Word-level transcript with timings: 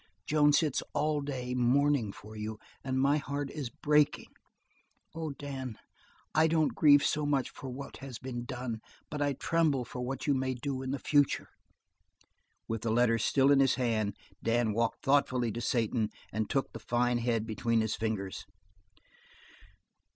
Joan 0.25 0.51
sits 0.51 0.81
all 0.95 1.21
day, 1.21 1.53
mourning 1.53 2.11
for 2.11 2.35
you, 2.35 2.57
and 2.83 2.99
my 2.99 3.17
heart 3.17 3.51
is 3.51 3.69
breaking. 3.69 4.29
Oh, 5.13 5.29
Dan, 5.29 5.77
I 6.33 6.47
don't 6.47 6.73
grieve 6.73 7.05
so 7.05 7.23
much 7.23 7.51
for 7.51 7.69
what 7.69 7.97
has 7.97 8.17
been 8.17 8.43
done, 8.45 8.81
but 9.11 9.21
I 9.21 9.33
tremble 9.33 9.85
for 9.85 10.01
what 10.01 10.25
you 10.25 10.33
may 10.33 10.55
do 10.55 10.81
in 10.81 10.89
the 10.89 10.97
future." 10.97 11.49
With 12.67 12.81
the 12.81 12.89
letter 12.89 13.19
still 13.19 13.51
in 13.51 13.59
his 13.59 13.75
hand 13.75 14.15
Dan 14.41 14.73
walked 14.73 15.03
thoughtfully 15.05 15.51
to 15.51 15.61
Satan 15.61 16.09
and 16.33 16.49
took 16.49 16.73
the 16.73 16.79
fine 16.79 17.19
head 17.19 17.45
between 17.45 17.81
his 17.81 17.95
fingers. 17.95 18.45